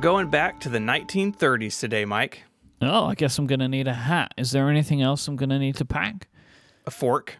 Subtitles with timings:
[0.00, 2.44] going back to the 1930s today, Mike.
[2.80, 4.32] Oh, I guess I'm going to need a hat.
[4.36, 6.28] Is there anything else I'm going to need to pack?
[6.86, 7.38] A fork.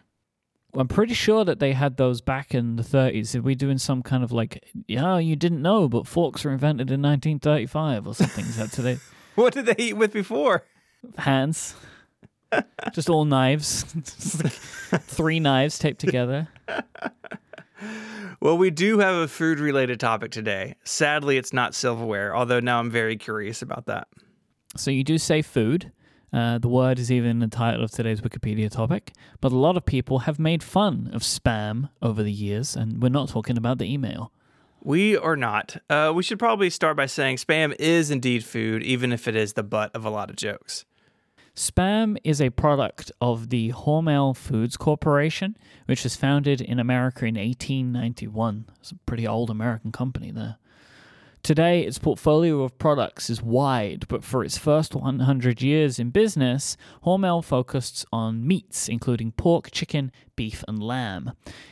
[0.73, 3.35] I'm pretty sure that they had those back in the 30s.
[3.35, 6.91] Are we doing some kind of like, yeah, you didn't know, but forks were invented
[6.91, 8.45] in 1935 or something?
[8.45, 8.97] Is that today?
[9.35, 10.65] What did they eat with before?
[11.17, 11.73] Hands.
[12.93, 13.83] Just all knives.
[13.93, 16.49] Just like three knives taped together.
[18.41, 20.75] Well, we do have a food related topic today.
[20.85, 24.07] Sadly, it's not silverware, although now I'm very curious about that.
[24.77, 25.91] So you do say food.
[26.31, 29.11] Uh, the word is even in the title of today's Wikipedia topic.
[29.41, 33.09] But a lot of people have made fun of spam over the years, and we're
[33.09, 34.31] not talking about the email.
[34.81, 35.75] We are not.
[35.89, 39.53] Uh, we should probably start by saying spam is indeed food, even if it is
[39.53, 40.85] the butt of a lot of jokes.
[41.55, 47.35] Spam is a product of the Hormel Foods Corporation, which was founded in America in
[47.35, 48.65] 1891.
[48.79, 50.57] It's a pretty old American company there.
[51.41, 56.75] Today, its portfolio of products is wide, but for its first 100 years in business,
[57.05, 61.31] Hormel focused on meats, including pork, chicken, beef, and lamb.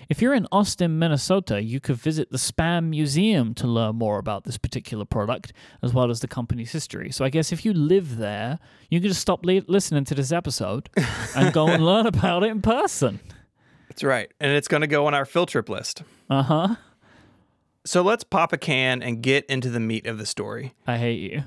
[0.10, 4.46] If you're in Austin, Minnesota, you could visit the Spam Museum to learn more about
[4.46, 5.52] this particular product,
[5.84, 7.12] as well as the company's history.
[7.12, 10.32] So I guess if you live there, you can just stop li- listening to this
[10.32, 10.90] episode
[11.36, 13.20] and go and learn about it in person.
[13.90, 14.32] That's right.
[14.40, 16.04] And it's going to go on our field trip list.
[16.30, 16.76] Uh huh.
[17.88, 20.74] So let's pop a can and get into the meat of the story.
[20.86, 21.44] I hate you.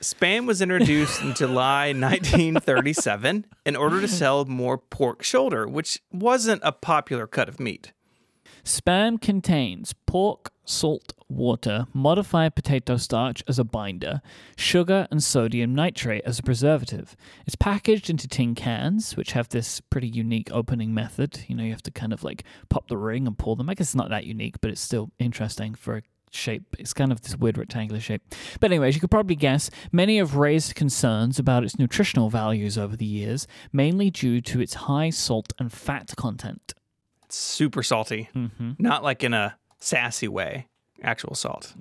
[0.00, 6.62] Spam was introduced in July 1937 in order to sell more pork shoulder, which wasn't
[6.64, 7.92] a popular cut of meat.
[8.64, 14.22] Spam contains pork, salt, water, modified potato starch as a binder,
[14.56, 17.16] sugar, and sodium nitrate as a preservative.
[17.44, 21.44] It's packaged into tin cans, which have this pretty unique opening method.
[21.48, 23.68] You know, you have to kind of like pop the ring and pull them.
[23.68, 26.76] I guess it's not that unique, but it's still interesting for a shape.
[26.78, 28.22] It's kind of this weird rectangular shape.
[28.60, 32.96] But, anyways, you could probably guess many have raised concerns about its nutritional values over
[32.96, 36.74] the years, mainly due to its high salt and fat content.
[37.34, 38.28] Super salty,
[38.78, 40.66] not like in a sassy way,
[41.02, 41.74] actual salt.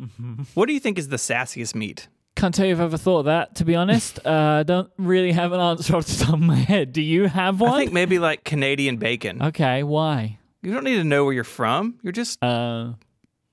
[0.54, 2.08] What do you think is the sassiest meat?
[2.36, 4.20] Can't tell you if I've ever thought of that, to be honest.
[4.26, 6.94] Uh, I don't really have an answer off the top of my head.
[6.94, 7.72] Do you have one?
[7.74, 9.42] I think maybe like Canadian bacon.
[9.42, 10.38] okay, why?
[10.64, 12.00] You don't need to know where you're from.
[12.02, 12.94] You're just, Uh,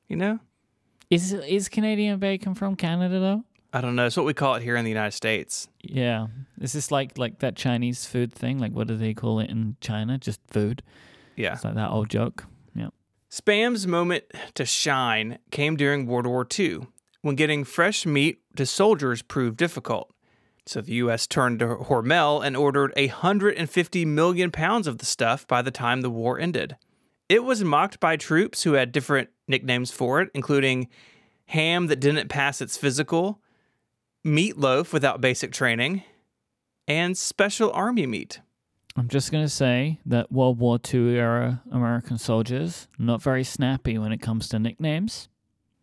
[0.09, 0.39] you know,
[1.11, 3.45] is is Canadian bacon from Canada though?
[3.73, 4.07] I don't know.
[4.07, 5.69] It's what we call it here in the United States.
[5.83, 6.29] Yeah.
[6.61, 8.59] Is this like like that Chinese food thing?
[8.59, 10.17] Like what do they call it in China?
[10.19, 10.83] Just food.
[11.39, 11.55] Yeah.
[11.55, 12.45] It's like that old joke.
[12.75, 12.89] Yeah.
[13.31, 16.87] Spam's moment to shine came during World War II,
[17.23, 20.13] when getting fresh meat to soldiers proved difficult.
[20.67, 21.27] So the U.S.
[21.27, 26.11] turned to Hormel and ordered 150 million pounds of the stuff by the time the
[26.11, 26.77] war ended.
[27.29, 30.89] It was mocked by troops who had different nicknames for it, including
[31.47, 33.41] ham that didn't pass its physical,
[34.27, 36.03] meatloaf without basic training,
[36.87, 38.41] and special army meat.
[38.99, 44.13] I'm just gonna say that World War II era American soldiers not very snappy when
[44.13, 45.29] it comes to nicknames.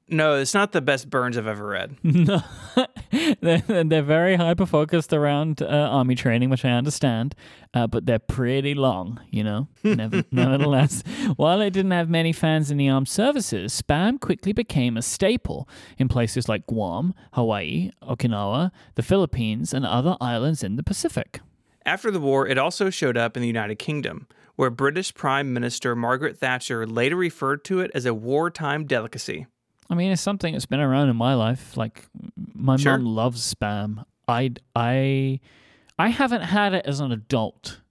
[0.07, 1.95] No, it's not the best Burns I've ever read.
[2.03, 2.41] No,
[3.41, 7.33] they're, they're very hyper focused around uh, army training, which I understand,
[7.73, 9.67] uh, but they're pretty long, you know.
[9.83, 11.01] Never, nevertheless,
[11.37, 15.67] while it didn't have many fans in the armed services, spam quickly became a staple
[15.97, 21.39] in places like Guam, Hawaii, Okinawa, the Philippines, and other islands in the Pacific.
[21.85, 25.95] After the war, it also showed up in the United Kingdom, where British Prime Minister
[25.95, 29.45] Margaret Thatcher later referred to it as a wartime delicacy.
[29.89, 31.77] I mean, it's something that's been around in my life.
[31.77, 32.07] Like,
[32.55, 32.97] my Sure.
[32.97, 34.03] mom loves spam.
[34.27, 35.39] I, I,
[35.99, 37.81] I haven't had it as an adult.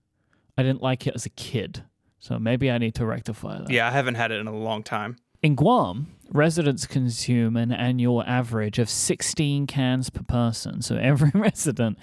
[0.57, 1.83] I didn't like it as a kid.
[2.19, 3.69] So maybe I need to rectify that.
[3.69, 5.15] Yeah, I haven't had it in a long time.
[5.41, 10.81] In Guam, residents consume an annual average of 16 cans per person.
[10.81, 11.97] So every resident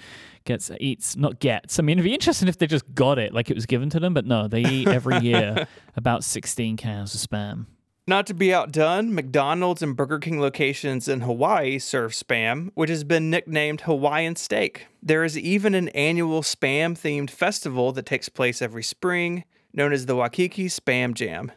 [0.45, 1.79] gets eats not gets.
[1.79, 3.99] I mean, it'd be interesting if they just got it like it was given to
[3.99, 7.65] them, but no, they eat every year about 16 cans of spam.
[8.05, 13.05] Not to be outdone, McDonald's and Burger King locations in Hawaii serve spam, which has
[13.05, 14.87] been nicknamed Hawaiian steak.
[15.01, 20.05] There is even an annual spam themed festival that takes place every spring, known as
[20.05, 21.49] the Waikiki Spam Jam.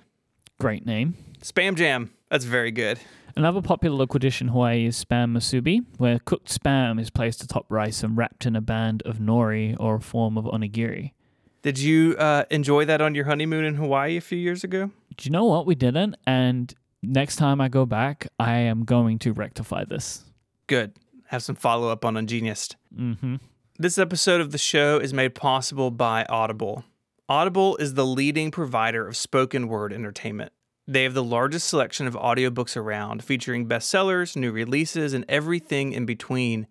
[0.61, 1.17] Great name.
[1.43, 2.99] Spam Jam, that's very good.
[3.37, 7.67] Another popular local dish in Hawaii is spam musubi, where cooked spam is placed atop
[7.69, 11.13] rice and wrapped in a band of nori or a form of onigiri.
[11.61, 14.91] Did you uh, enjoy that on your honeymoon in Hawaii a few years ago?
[15.17, 15.67] Do you know what?
[15.67, 16.17] We didn't.
[16.27, 20.25] And next time I go back, I am going to rectify this.
[20.67, 20.93] Good.
[21.27, 22.77] Have some follow up on Ungeniused.
[22.97, 23.37] Mm-hmm.
[23.79, 26.85] This episode of the show is made possible by Audible.
[27.29, 30.53] Audible is the leading provider of spoken word entertainment.
[30.89, 36.07] They have the largest selection of audiobooks around, featuring bestsellers, new releases, and everything in
[36.07, 36.69] between,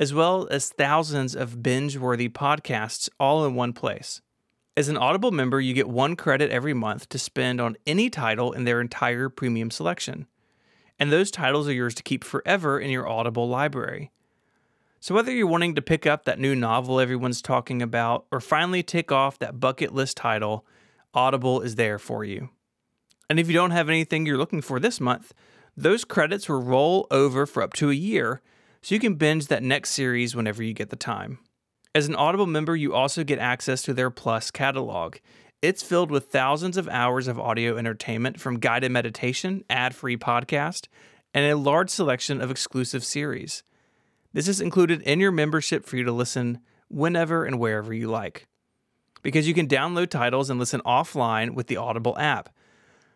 [0.00, 4.20] as well as thousands of binge worthy podcasts all in one place.
[4.76, 8.52] As an Audible member, you get one credit every month to spend on any title
[8.52, 10.26] in their entire premium selection.
[10.98, 14.10] And those titles are yours to keep forever in your Audible library.
[14.98, 18.82] So, whether you're wanting to pick up that new novel everyone's talking about or finally
[18.82, 20.64] tick off that bucket list title,
[21.14, 22.48] Audible is there for you.
[23.32, 25.32] And if you don't have anything you're looking for this month,
[25.74, 28.42] those credits will roll over for up to a year
[28.82, 31.38] so you can binge that next series whenever you get the time.
[31.94, 35.16] As an Audible member, you also get access to their Plus catalog.
[35.62, 40.88] It's filled with thousands of hours of audio entertainment from guided meditation, ad free podcast,
[41.32, 43.62] and a large selection of exclusive series.
[44.34, 46.58] This is included in your membership for you to listen
[46.88, 48.46] whenever and wherever you like.
[49.22, 52.50] Because you can download titles and listen offline with the Audible app.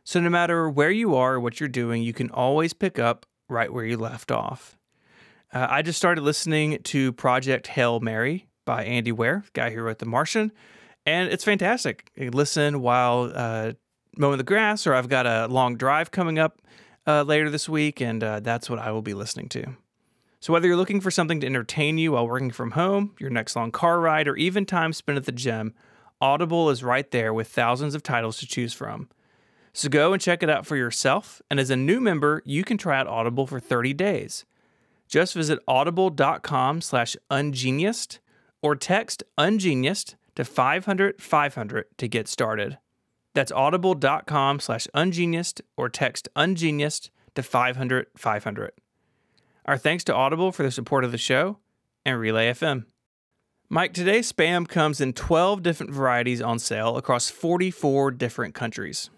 [0.06, 3.26] So no matter where you are or what you're doing, you can always pick up
[3.48, 4.78] right where you left off.
[5.52, 9.98] Uh, I just started listening to Project Hail Mary by Andy the guy who wrote
[9.98, 10.52] The Martian,
[11.06, 12.12] and it's fantastic.
[12.14, 13.72] You listen while uh,
[14.16, 16.62] mowing the grass, or I've got a long drive coming up
[17.04, 19.74] uh, later this week, and uh, that's what I will be listening to.
[20.38, 23.56] So, whether you're looking for something to entertain you while working from home, your next
[23.56, 25.74] long car ride, or even time spent at the gym,
[26.20, 29.08] Audible is right there with thousands of titles to choose from.
[29.76, 31.42] So, go and check it out for yourself.
[31.50, 34.46] And as a new member, you can try out Audible for 30 days.
[35.06, 38.18] Just visit audible.com slash ungeniused
[38.62, 42.78] or text ungeniused to 500 500 to get started.
[43.34, 48.72] That's audible.com slash ungeniused or text ungeniused to 500 500.
[49.66, 51.58] Our thanks to Audible for the support of the show
[52.06, 52.86] and Relay FM.
[53.68, 59.10] Mike, today spam comes in 12 different varieties on sale across 44 different countries.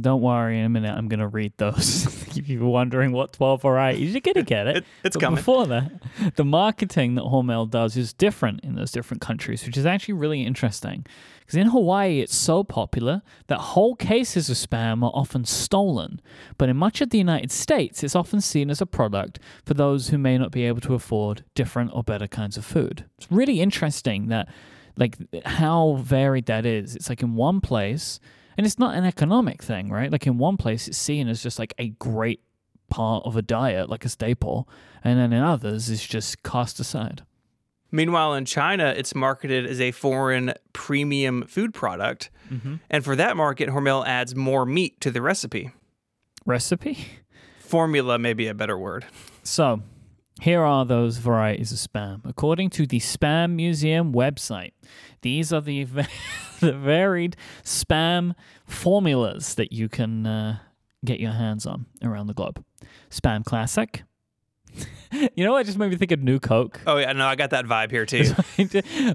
[0.00, 2.06] Don't worry, in a minute I'm going to read those.
[2.36, 4.76] if you were wondering what 12 is, you're going to get it.
[4.78, 5.36] It- it's but coming.
[5.36, 5.92] Before that,
[6.34, 10.42] the marketing that Hormel does is different in those different countries, which is actually really
[10.42, 11.06] interesting.
[11.40, 16.20] Because in Hawaii, it's so popular that whole cases of spam are often stolen.
[16.58, 20.08] But in much of the United States, it's often seen as a product for those
[20.08, 23.04] who may not be able to afford different or better kinds of food.
[23.18, 24.48] It's really interesting that,
[24.96, 25.16] like,
[25.46, 26.96] how varied that is.
[26.96, 28.18] It's like in one place,
[28.56, 30.10] and it's not an economic thing, right?
[30.10, 32.40] Like in one place, it's seen as just like a great
[32.88, 34.68] part of a diet, like a staple,
[35.02, 37.22] and then in others, it's just cast aside.
[37.92, 42.30] Meanwhile, in China, it's marketed as a foreign premium food product.
[42.50, 42.76] Mm-hmm.
[42.90, 45.70] And for that market, Hormel adds more meat to the recipe.
[46.44, 46.98] Recipe?
[47.60, 49.06] Formula may be a better word.
[49.42, 49.82] So,
[50.40, 52.20] here are those varieties of spam.
[52.24, 54.72] According to the Spam Museum website,
[55.22, 55.84] these are the,
[56.60, 58.34] the varied spam
[58.64, 60.58] formulas that you can uh,
[61.04, 62.62] get your hands on around the globe.
[63.10, 64.02] Spam Classic.
[65.34, 66.80] you know what just made me think of New Coke?
[66.86, 68.34] Oh, yeah, no, I got that vibe here too.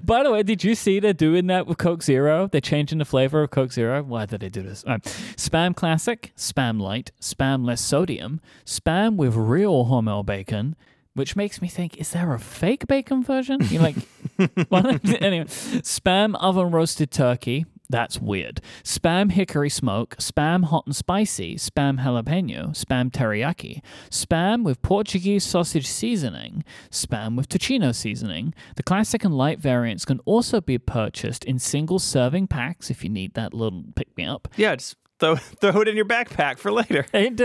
[0.04, 2.48] By the way, did you see they're doing that with Coke Zero?
[2.50, 4.02] They're changing the flavor of Coke Zero.
[4.02, 4.84] Why did they do this?
[4.86, 5.02] Right.
[5.02, 10.74] Spam Classic, Spam Light, Spam Less Sodium, Spam with real Hormel bacon,
[11.14, 13.60] which makes me think, is there a fake bacon version?
[13.68, 13.96] You're like,
[14.38, 17.66] anyway, Spam Oven Roasted Turkey.
[17.90, 18.62] That's weird.
[18.82, 25.86] Spam hickory smoke, spam hot and spicy, spam jalapeno, spam teriyaki, spam with Portuguese sausage
[25.86, 28.54] seasoning, spam with tocino seasoning.
[28.76, 33.10] The classic and light variants can also be purchased in single serving packs if you
[33.10, 34.48] need that little pick me up.
[34.56, 35.36] yeah, just throw,
[35.72, 37.06] throw it in your backpack for later.
[37.14, 37.40] It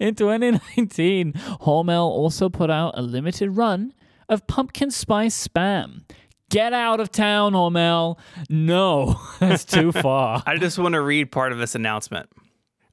[0.00, 3.92] in 2019, Hormel also put out a limited run
[4.28, 6.02] of pumpkin spice spam.
[6.48, 8.18] Get out of town, Hormel.
[8.48, 10.42] No, that's too far.
[10.46, 12.28] I just want to read part of this announcement.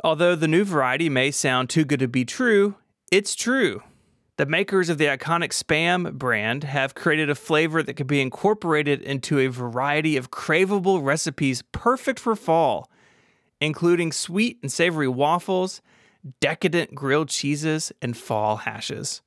[0.03, 2.75] Although the new variety may sound too good to be true,
[3.11, 3.81] it's true.
[4.35, 9.01] The makers of the iconic Spam brand have created a flavor that could be incorporated
[9.01, 12.91] into a variety of craveable recipes perfect for fall,
[13.59, 15.81] including sweet and savory waffles,
[16.39, 19.21] decadent grilled cheeses, and fall hashes.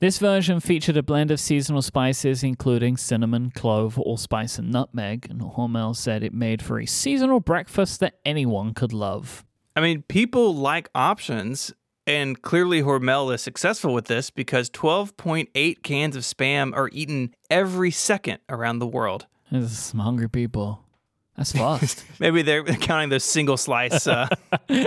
[0.00, 5.42] This version featured a blend of seasonal spices, including cinnamon, clove, allspice, and nutmeg, and
[5.42, 9.44] Hormel said it made for a seasonal breakfast that anyone could love.
[9.76, 11.74] I mean, people like options,
[12.06, 17.90] and clearly Hormel is successful with this because 12.8 cans of spam are eaten every
[17.90, 19.26] second around the world.
[19.50, 20.82] There's some hungry people.
[21.40, 22.04] That's fast.
[22.20, 24.06] Maybe they're counting those single slice.
[24.06, 24.28] Uh,
[24.68, 24.86] and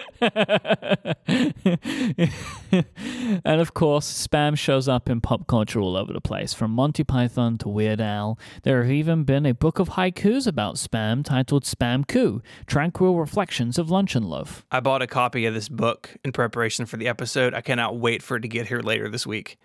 [3.60, 7.57] of course, spam shows up in pop culture all over the place, from Monty Python
[7.57, 8.38] to Weird Al.
[8.62, 13.89] There have even been a book of haikus about spam titled Spam-ku Tranquil Reflections of
[13.89, 14.63] Luncheon Loaf.
[14.69, 17.55] I bought a copy of this book in preparation for the episode.
[17.55, 19.57] I cannot wait for it to get here later this week.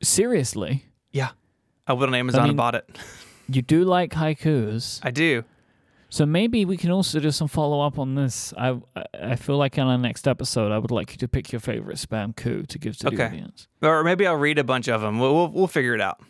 [0.00, 0.84] Seriously?
[1.10, 1.30] Yeah.
[1.88, 2.88] I went on Amazon mean- and bought it.
[3.48, 5.00] You do like haikus.
[5.02, 5.42] I do.
[6.12, 8.52] So maybe we can also do some follow up on this.
[8.58, 8.78] I
[9.14, 11.98] I feel like on our next episode, I would like you to pick your favorite
[11.98, 13.26] spam-ku to give to the Okay.
[13.26, 13.68] audience.
[13.80, 15.20] Or maybe I'll read a bunch of them.
[15.20, 16.20] We'll, we'll, we'll figure it out.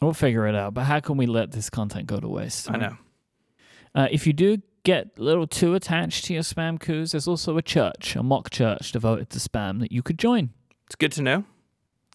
[0.00, 0.74] We'll figure it out.
[0.74, 2.70] But how can we let this content go to waste?
[2.70, 2.96] I know.
[3.94, 7.62] Uh, if you do get a little too attached to your spam-kus, there's also a
[7.62, 10.50] church, a mock church devoted to spam that you could join.
[10.86, 11.44] It's good to know.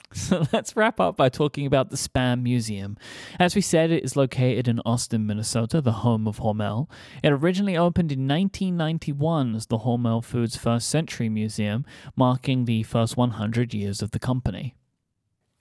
[0.14, 2.98] So let's wrap up by talking about the Spam Museum.
[3.40, 6.90] As we said, it is located in Austin, Minnesota, the home of Hormel.
[7.24, 11.86] It originally opened in 1991 as the Hormel Foods First Century Museum,
[12.16, 14.76] marking the first 100 years of the company.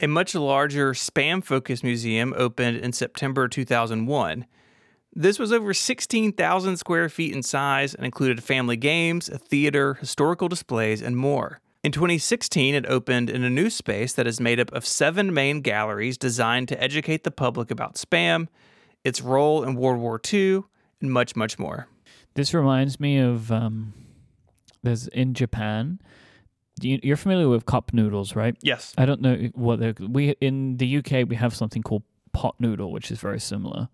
[0.01, 4.47] A much larger spam focused museum opened in September 2001.
[5.13, 10.49] This was over 16,000 square feet in size and included family games, a theater, historical
[10.49, 11.61] displays, and more.
[11.89, 15.63] In 2016, it opened in a new space that is made up of seven main
[15.63, 18.49] galleries designed to educate the public about spam,
[19.05, 20.65] its role in World War II,
[21.01, 21.89] and much, much more.
[22.35, 23.95] This reminds me of um,
[24.83, 25.99] there's in Japan.
[26.83, 28.55] You- You're familiar with cup noodles, right?
[28.61, 28.93] Yes.
[28.99, 29.95] I don't know what they're.
[29.99, 32.03] We in the UK we have something called
[32.35, 33.89] pot noodle, which is very similar.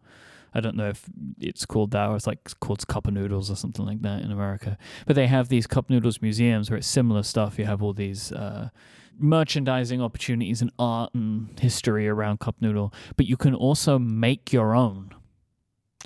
[0.54, 1.04] I don't know if
[1.40, 4.30] it's called that or it's like called cup of noodles or something like that in
[4.30, 4.78] America.
[5.06, 7.58] But they have these cup noodles museums where it's similar stuff.
[7.58, 8.70] You have all these uh,
[9.18, 14.74] merchandising opportunities and art and history around cup noodle, but you can also make your
[14.74, 15.10] own.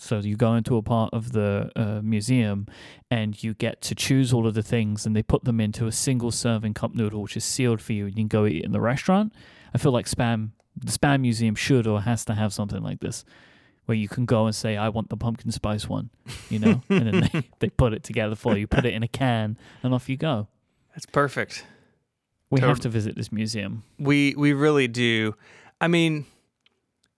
[0.00, 2.68] So you go into a part of the uh, museum
[3.10, 5.92] and you get to choose all of the things and they put them into a
[5.92, 8.72] single serving cup noodle which is sealed for you and you can go eat in
[8.72, 9.32] the restaurant.
[9.74, 13.24] I feel like spam the spam museum should or has to have something like this
[13.88, 16.10] where you can go and say I want the pumpkin spice one,
[16.50, 19.08] you know, and then they, they put it together for you, put it in a
[19.08, 20.46] can and off you go.
[20.94, 21.64] That's perfect.
[22.50, 23.84] We have to visit this museum.
[23.98, 25.34] We we really do.
[25.80, 26.26] I mean,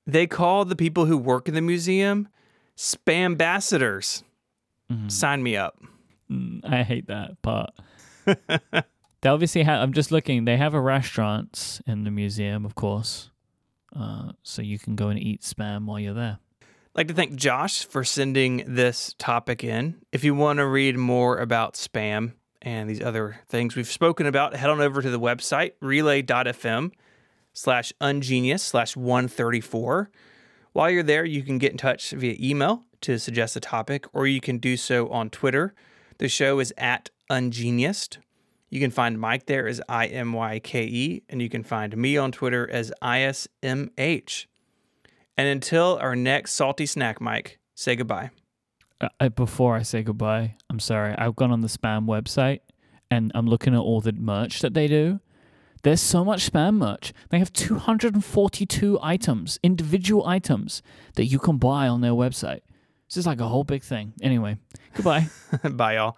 [0.07, 2.29] they call the people who work in the museum
[2.77, 4.23] spam ambassadors.
[4.93, 5.11] Mhm.
[5.11, 5.77] Sign me up.
[6.31, 7.71] Mm, I hate that part.
[8.27, 9.83] they obviously have.
[9.83, 10.45] I'm just looking.
[10.45, 13.31] They have a restaurant in the museum, of course,
[13.97, 16.39] uh, so you can go and eat spam while you're there.
[16.93, 20.03] Like to thank Josh for sending this topic in.
[20.11, 24.57] If you want to read more about spam and these other things we've spoken about,
[24.57, 26.91] head on over to the website relay.fm
[27.53, 30.11] slash ungeniused slash 134.
[30.73, 34.27] While you're there, you can get in touch via email to suggest a topic, or
[34.27, 35.75] you can do so on Twitter.
[36.19, 38.19] The show is at ungeniused.
[38.69, 41.97] You can find Mike there as I M Y K E, and you can find
[41.97, 44.47] me on Twitter as ISMH.
[45.41, 48.29] And until our next salty snack, Mike, say goodbye.
[49.01, 51.15] Uh, uh, before I say goodbye, I'm sorry.
[51.17, 52.61] I've gone on the spam website
[53.11, 55.19] and I'm looking at all the merch that they do.
[55.83, 57.15] There's so much spam merch.
[57.31, 60.83] They have 242 items, individual items
[61.15, 62.61] that you can buy on their website.
[63.09, 64.13] This is like a whole big thing.
[64.21, 64.59] Anyway,
[64.93, 65.29] goodbye.
[65.71, 66.09] Bye, y'all.